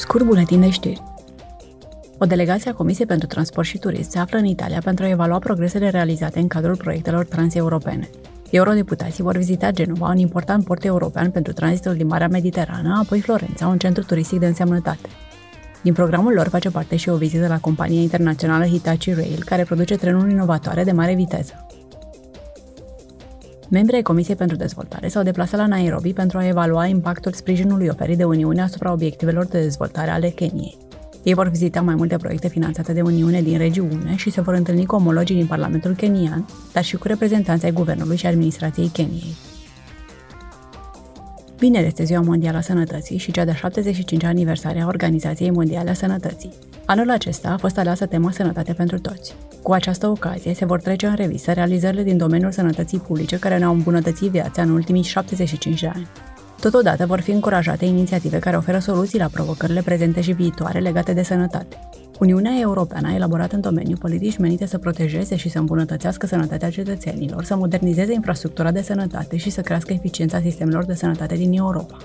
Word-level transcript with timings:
Scurt 0.00 0.24
buletin 0.24 0.60
de 0.60 0.70
știri. 0.70 1.02
O 2.18 2.24
delegație 2.24 2.70
a 2.70 2.74
Comisiei 2.74 3.06
pentru 3.06 3.26
Transport 3.26 3.66
și 3.66 3.78
Turism 3.78 4.10
se 4.10 4.18
află 4.18 4.38
în 4.38 4.44
Italia 4.44 4.80
pentru 4.84 5.04
a 5.04 5.08
evalua 5.08 5.38
progresele 5.38 5.88
realizate 5.88 6.38
în 6.38 6.48
cadrul 6.48 6.76
proiectelor 6.76 7.24
transeuropene. 7.24 8.08
Eurodeputații 8.50 9.22
vor 9.22 9.36
vizita 9.36 9.70
Genova, 9.70 10.08
un 10.08 10.18
important 10.18 10.64
port 10.64 10.84
european 10.84 11.30
pentru 11.30 11.52
tranzitul 11.52 11.94
din 11.94 12.06
Marea 12.06 12.28
Mediterană, 12.28 12.98
apoi 13.02 13.20
Florența, 13.20 13.66
un 13.66 13.78
centru 13.78 14.04
turistic 14.04 14.38
de 14.38 14.46
însemnătate. 14.46 15.08
Din 15.82 15.92
programul 15.92 16.32
lor 16.32 16.48
face 16.48 16.70
parte 16.70 16.96
și 16.96 17.08
o 17.08 17.16
vizită 17.16 17.46
la 17.46 17.58
compania 17.58 18.00
internațională 18.00 18.64
Hitachi 18.64 19.12
Rail, 19.12 19.42
care 19.44 19.64
produce 19.64 19.96
trenuri 19.96 20.30
inovatoare 20.30 20.84
de 20.84 20.92
mare 20.92 21.14
viteză. 21.14 21.66
Membrii 23.70 23.96
ai 23.96 24.02
Comisiei 24.02 24.36
pentru 24.36 24.56
Dezvoltare 24.56 25.08
s-au 25.08 25.22
deplasat 25.22 25.60
la 25.60 25.66
Nairobi 25.66 26.12
pentru 26.12 26.38
a 26.38 26.46
evalua 26.46 26.86
impactul 26.86 27.32
sprijinului 27.32 27.88
oferit 27.88 28.16
de 28.16 28.24
Uniune 28.24 28.62
asupra 28.62 28.92
obiectivelor 28.92 29.46
de 29.46 29.60
dezvoltare 29.60 30.10
ale 30.10 30.28
Keniei. 30.28 30.76
Ei 31.22 31.34
vor 31.34 31.48
vizita 31.48 31.80
mai 31.80 31.94
multe 31.94 32.16
proiecte 32.16 32.48
finanțate 32.48 32.92
de 32.92 33.00
Uniune 33.00 33.42
din 33.42 33.58
regiune 33.58 34.16
și 34.16 34.30
se 34.30 34.40
vor 34.40 34.54
întâlni 34.54 34.86
cu 34.86 34.94
omologii 34.94 35.36
din 35.36 35.46
Parlamentul 35.46 35.94
kenian, 35.94 36.46
dar 36.72 36.84
și 36.84 36.96
cu 36.96 37.06
reprezentanții 37.06 37.66
ai 37.66 37.72
guvernului 37.72 38.16
și 38.16 38.26
administrației 38.26 38.88
Keniei. 38.88 39.36
Vineri 41.58 41.86
este 41.86 42.04
Ziua 42.04 42.20
Mondială 42.20 42.56
a 42.56 42.60
Sănătății 42.60 43.18
și 43.18 43.32
cea 43.32 43.44
de 43.44 43.52
75 43.52 44.24
aniversare 44.24 44.80
a 44.80 44.86
Organizației 44.86 45.50
Mondiale 45.50 45.90
a 45.90 45.94
Sănătății. 45.94 46.52
Anul 46.84 47.10
acesta 47.10 47.48
a 47.48 47.56
fost 47.56 47.78
aleasă 47.78 48.06
tema 48.06 48.30
Sănătate 48.30 48.72
pentru 48.72 48.98
toți. 48.98 49.34
Cu 49.70 49.76
această 49.76 50.06
ocazie 50.06 50.54
se 50.54 50.64
vor 50.64 50.80
trece 50.80 51.06
în 51.06 51.14
revistă 51.14 51.52
realizările 51.52 52.02
din 52.02 52.16
domeniul 52.16 52.50
sănătății 52.50 52.98
publice 52.98 53.38
care 53.38 53.58
ne-au 53.58 53.72
îmbunătățit 53.72 54.30
viața 54.30 54.62
în 54.62 54.70
ultimii 54.70 55.02
75 55.02 55.80
de 55.80 55.86
ani. 55.86 56.06
Totodată 56.60 57.06
vor 57.06 57.20
fi 57.20 57.30
încurajate 57.30 57.84
inițiative 57.84 58.38
care 58.38 58.56
oferă 58.56 58.78
soluții 58.78 59.18
la 59.18 59.26
provocările 59.26 59.82
prezente 59.82 60.20
și 60.20 60.32
viitoare 60.32 60.78
legate 60.78 61.12
de 61.12 61.22
sănătate. 61.22 61.78
Uniunea 62.20 62.52
Europeană 62.60 63.08
a 63.08 63.14
elaborat 63.14 63.52
în 63.52 63.60
domeniu 63.60 63.96
politici 63.96 64.38
menite 64.38 64.66
să 64.66 64.78
protejeze 64.78 65.36
și 65.36 65.48
să 65.48 65.58
îmbunătățească 65.58 66.26
sănătatea 66.26 66.70
cetățenilor, 66.70 67.44
să 67.44 67.56
modernizeze 67.56 68.12
infrastructura 68.12 68.70
de 68.70 68.82
sănătate 68.82 69.36
și 69.36 69.50
să 69.50 69.60
crească 69.60 69.92
eficiența 69.92 70.40
sistemelor 70.40 70.84
de 70.84 70.94
sănătate 70.94 71.34
din 71.34 71.52
Europa. 71.52 71.96